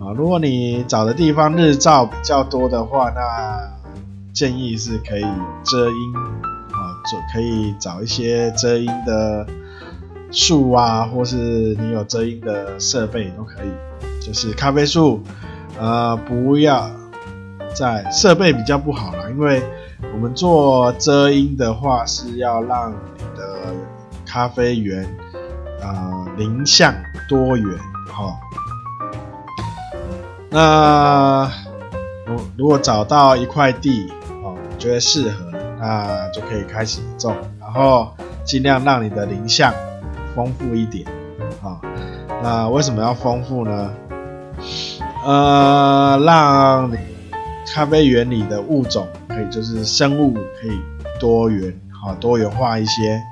[0.00, 3.70] 啊，如果你找的地方日照比较多的话，那
[4.32, 5.24] 建议是可以
[5.62, 6.16] 遮阴
[6.72, 9.46] 啊，就可以找一些遮阴的
[10.32, 13.68] 树啊，或是你有遮阴的设备都可以。
[14.20, 15.22] 就是咖啡树，
[15.78, 16.90] 呃，不要
[17.76, 19.62] 在设备比较不好啦，因为
[20.12, 23.72] 我们做遮阴的话是要让你的
[24.26, 25.04] 咖啡园
[25.80, 26.92] 啊林相。
[27.30, 28.34] 多元，好、哦。
[30.50, 31.52] 那
[32.26, 34.12] 如如果找到一块地，
[34.42, 35.44] 哦，觉得适合，
[35.78, 38.12] 那就可以开始种，然后
[38.44, 39.72] 尽量让你的林相
[40.34, 41.06] 丰富一点，
[41.62, 41.80] 啊、
[42.42, 43.92] 那为什么要丰富呢？
[45.24, 46.90] 呃，让
[47.72, 50.80] 咖啡园里的物种可以，就是生物可以
[51.20, 53.22] 多元，好、多元化一些，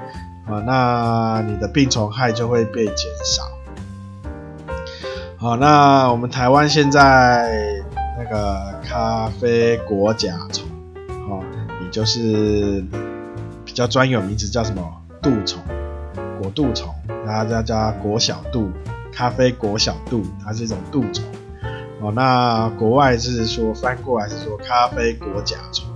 [0.46, 3.42] 啊、那你的病虫害就会被减少。
[5.40, 7.48] 好，那我们台湾现在
[8.18, 10.66] 那个咖啡果甲虫，
[11.30, 11.40] 哦，
[11.80, 12.84] 也就是
[13.64, 14.82] 比较专有名词叫什么
[15.22, 15.62] 杜虫，
[16.42, 16.92] 果杜虫，
[17.24, 18.72] 那它叫果小杜，
[19.12, 21.24] 咖啡果小杜，它是一种杜虫。
[22.00, 25.86] 哦，那国外是说翻过来是说咖啡果甲虫，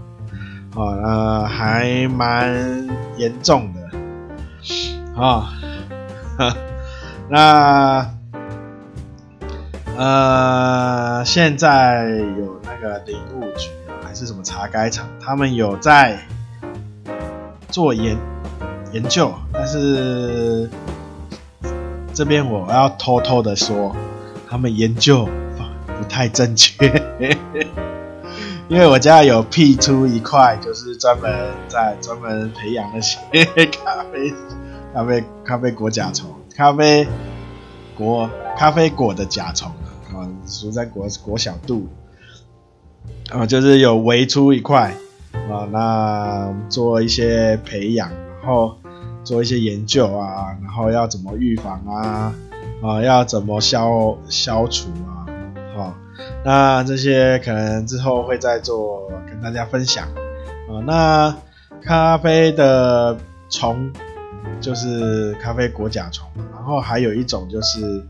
[0.76, 5.50] 哦，那还蛮严重的，啊，
[7.28, 8.08] 那。
[10.02, 13.68] 呃，现在有那个林务局
[14.04, 16.18] 还是什么茶改厂，他们有在
[17.68, 18.18] 做研
[18.92, 20.68] 研究，但是
[22.12, 23.94] 这边我要偷偷的说，
[24.50, 25.28] 他们研究
[25.86, 26.84] 不太正确，
[28.66, 31.32] 因为我家有辟出一块，就是专门
[31.68, 33.16] 在专门培养那些
[33.66, 34.34] 咖啡
[34.92, 37.06] 咖啡咖啡果甲虫，咖啡
[37.94, 39.70] 果咖啡果的甲虫。
[40.22, 41.88] 啊，蔬菜果果小度，
[43.30, 44.94] 啊，就是有围出一块
[45.50, 48.76] 啊，那做一些培养，然后
[49.24, 52.34] 做一些研究啊，然后要怎么预防啊，
[52.82, 55.26] 啊，要怎么消消除啊，
[55.76, 55.94] 好，
[56.44, 60.06] 那这些可能之后会再做跟大家分享
[60.68, 60.78] 啊。
[60.86, 61.36] 那
[61.82, 63.18] 咖啡的
[63.50, 63.90] 虫
[64.60, 68.04] 就是咖啡果甲虫，然后还有一种就是。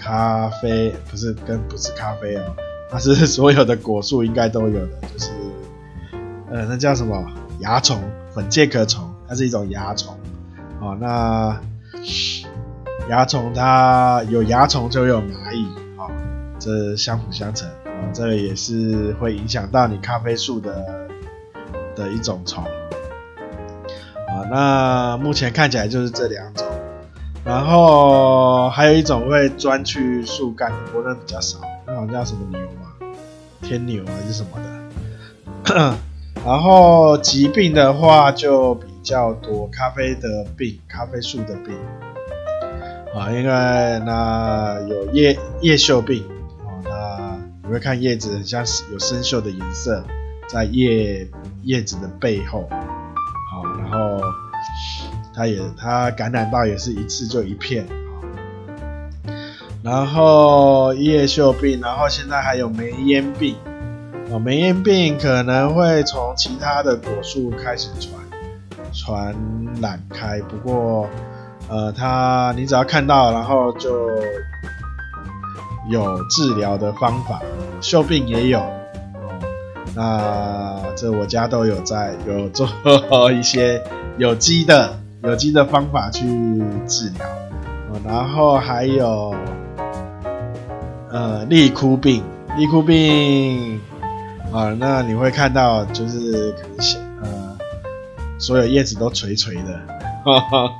[0.00, 2.54] 咖啡不是跟不是咖啡哦，
[2.90, 5.30] 它是所有的果树应该都有的，就是
[6.50, 7.26] 呃那叫什么
[7.60, 8.00] 蚜虫
[8.32, 10.16] 粉介壳虫，它是一种蚜虫
[10.80, 10.96] 哦。
[11.00, 11.60] 那
[13.08, 16.10] 蚜虫它有蚜虫就有蚂蚁哦，
[16.58, 21.08] 这相辅相成哦，这也是会影响到你咖啡树的
[21.96, 24.46] 的一种虫啊。
[24.50, 26.67] 那目前看起来就是这两种。
[27.48, 32.92] 然后还有一种会钻去树干的，不过那比较少，那好像叫什么牛嘛，
[33.62, 35.96] 天牛还是什么的。
[36.44, 41.74] 然后疾病的话就比较多，咖啡的病，咖啡树的病
[43.14, 43.44] 啊，因为
[44.04, 46.22] 那有叶叶锈病
[46.66, 48.60] 啊，那你会看叶子很像
[48.92, 50.04] 有生锈的颜色
[50.48, 51.26] 在叶
[51.62, 52.68] 叶子的背后，
[53.50, 54.20] 好，然后。
[55.38, 57.86] 它也，它感染到也是一次就一片，
[59.84, 63.54] 然后叶锈病，然后现在还有霉烟病，
[64.32, 68.20] 哦，霉烟病可能会从其他的果树开始传
[68.92, 69.36] 传
[69.80, 71.08] 染开，不过，
[71.68, 74.10] 呃，它你只要看到，然后就
[75.88, 77.40] 有治疗的方法，
[77.80, 78.60] 锈病也有，
[79.94, 82.68] 那这我家都有在有做
[83.30, 83.80] 一些
[84.16, 84.98] 有机的。
[85.22, 86.26] 有机的方法去
[86.86, 87.26] 治疗，
[88.06, 89.34] 然后还有
[91.10, 92.22] 呃立枯病，
[92.56, 93.80] 立枯病
[94.52, 97.58] 啊，那你会看到就是可能小呃
[98.38, 99.80] 所有叶子都垂垂的，
[100.24, 100.70] 呵呵，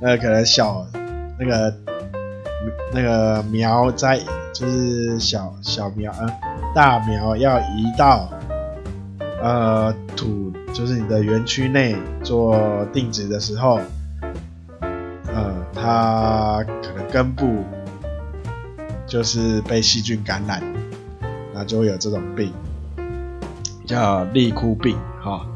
[0.00, 0.86] 那可能小
[1.38, 1.74] 那个
[2.92, 4.20] 那个苗在
[4.52, 6.26] 就是小小苗，呃，
[6.74, 8.28] 大苗要移到
[9.42, 13.80] 呃土，就是你的园区内做定植的时候，
[14.80, 17.64] 呃，它可能根部
[19.06, 20.62] 就是被细菌感染，
[21.54, 22.52] 那就会有这种病，
[23.86, 25.46] 叫立枯病，哈、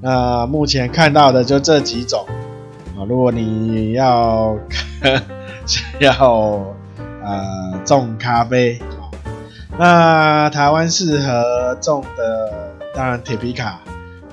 [0.00, 2.26] 那目前看到的就这几种。
[2.96, 4.58] 啊，如果你要
[5.66, 6.74] 想要
[7.22, 8.80] 呃种咖啡，
[9.78, 13.80] 那台湾适合种的当然铁皮卡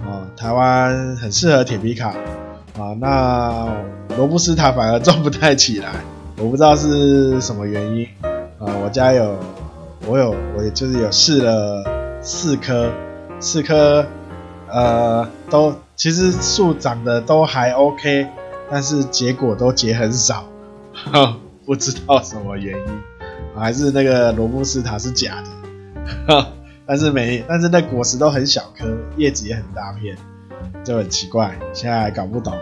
[0.05, 2.09] 啊，台湾很适合铁皮卡
[2.77, 3.65] 啊，那
[4.17, 5.89] 罗布斯塔反而种不太起来，
[6.37, 8.05] 我不知道是什么原因
[8.59, 9.39] 啊，我家有
[10.05, 11.81] 我有我也就是有试了
[12.21, 12.91] 四棵
[13.39, 14.05] 四棵。
[14.69, 18.27] 呃，都其实树长得都还 OK，
[18.69, 20.43] 但是结果都结很少，
[21.65, 23.01] 不知道什么原因，
[23.55, 25.41] 还是那个罗布斯塔是假
[26.27, 26.47] 的，呵，
[26.87, 28.85] 但是没，但是那果实都很小颗，
[29.17, 30.17] 叶子也很大片，
[30.83, 32.53] 就很奇怪，现在还搞不懂。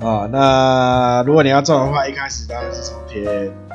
[0.00, 3.24] 哦，那如果你要种的话，一开始当然是从铁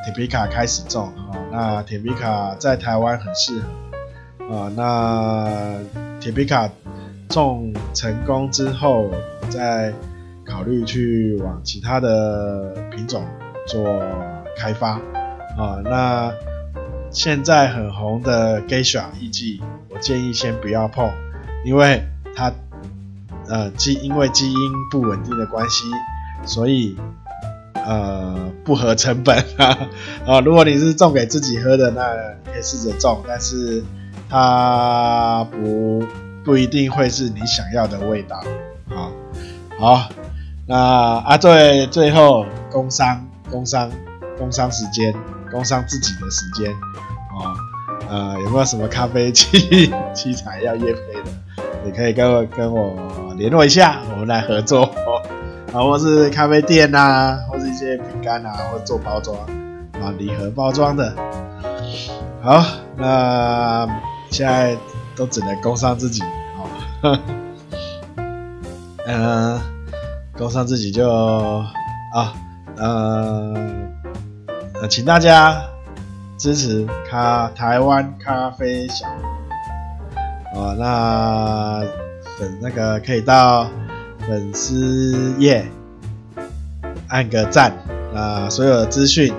[0.06, 5.80] 铁皮卡开始种啊，那铁皮卡在台湾很适合啊，那。
[6.20, 6.70] 铁皮卡
[7.30, 9.10] 种成功之后，
[9.50, 9.94] 再
[10.46, 13.24] 考虑去往其他的品种
[13.66, 13.82] 做
[14.58, 14.96] 开发
[15.58, 15.80] 啊。
[15.82, 16.30] 那
[17.12, 21.10] 现在很红的 Geisha 艺伎，我建议先不要碰，
[21.66, 22.04] 因为
[22.36, 22.52] 它
[23.48, 24.60] 呃基因为基因
[24.92, 25.86] 不稳定的关系，
[26.46, 26.96] 所以
[27.74, 29.78] 呃不合成本啊。
[30.26, 32.04] 啊， 如果你是种给自己喝的，那
[32.52, 33.84] 可以试着种，但是。
[34.32, 36.04] 它不
[36.46, 38.40] 不一定会是你想要的味道，
[38.88, 39.12] 好，
[39.80, 40.10] 好，
[40.68, 43.90] 那啊，最最后工商工商
[44.38, 45.12] 工商时间，
[45.52, 46.72] 工商自己的时间，
[47.34, 47.56] 哦，
[48.10, 51.30] 呃，有没有什么咖啡器 器材要业配的？
[51.86, 54.84] 你可以跟我跟我联络一下，我们来合作，
[55.74, 59.38] 啊，或是咖啡店啊，或是一些饼干啊，或做包装
[60.02, 61.16] 啊，礼盒包装的，
[62.42, 62.64] 好，
[62.98, 63.88] 那。
[64.32, 64.78] 现在
[65.16, 66.22] 都只能工商自己，
[67.02, 67.20] 哦，
[69.08, 69.60] 嗯，
[70.38, 71.10] 工商自己就
[72.14, 72.32] 啊，
[74.82, 75.62] 嗯，请大家
[76.38, 79.06] 支持咖台湾咖啡小，
[80.56, 81.82] 哦，那
[82.38, 83.68] 粉那个可以到
[84.28, 85.66] 粉丝页
[87.08, 87.74] 按个赞，
[88.14, 89.34] 那所有的资讯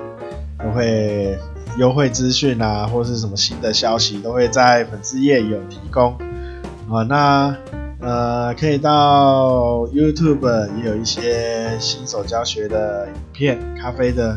[0.58, 1.38] 都会。
[1.78, 6.14] 优惠资讯啊，或是什么新的消息，都会在粉丝页有提供
[6.90, 7.04] 啊。
[7.08, 7.56] 那
[8.00, 14.36] 呃，可以到 YouTube 也有一些新手教学的影片，咖啡的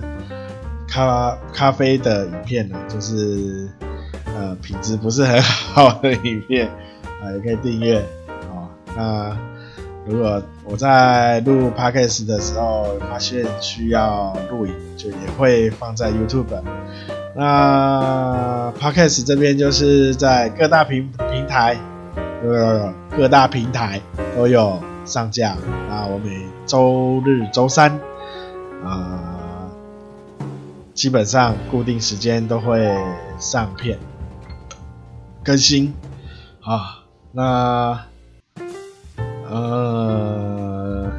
[0.93, 3.67] 咖咖啡的影片呢，就是
[4.25, 6.67] 呃品质不是很好的影片
[7.19, 7.97] 啊，也可以订阅
[8.53, 8.69] 啊。
[8.95, 9.35] 那
[10.05, 16.61] 如果我在录 Podcast 的时候发现需要录影，就也会放在 YouTube。
[17.35, 21.75] 那 Podcast 这边就是在各大平平台，
[22.43, 23.99] 呃，各大平台
[24.37, 25.55] 都有上架。
[25.89, 27.89] 那我每周日、周三，
[28.85, 29.32] 啊、
[30.93, 32.89] 基本上固定时间都会
[33.39, 33.97] 上片
[35.43, 35.93] 更新。
[36.61, 38.05] 啊，那
[39.49, 41.11] 呃，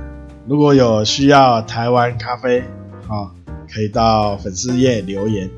[0.46, 2.60] 如果有需要台湾咖啡，
[3.08, 3.30] 啊，
[3.72, 5.50] 可以到粉丝页留言。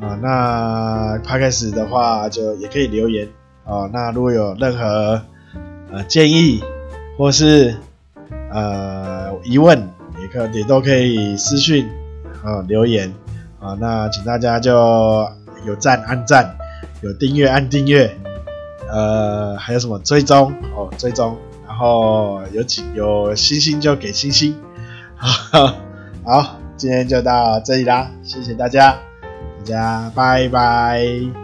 [0.00, 3.28] 啊，那 Podcast 的话就也可以留言
[3.64, 3.88] 啊。
[3.92, 5.22] 那如果有任何
[5.90, 6.62] 呃建议
[7.16, 7.76] 或是
[8.50, 9.88] 呃疑问，
[10.20, 11.88] 也可也都可以私讯
[12.42, 13.14] 啊留言
[13.64, 13.76] 啊。
[13.80, 14.72] 那请大家就
[15.64, 16.54] 有赞按赞，
[17.00, 18.14] 有订阅按订阅，
[18.90, 21.36] 呃，还有什么追踪哦追踪，
[21.66, 24.54] 然后有几有星星就给星星。
[25.16, 25.74] 好，
[26.24, 28.96] 好，今天就到这里啦，谢谢大家。
[29.58, 31.43] 大家拜拜。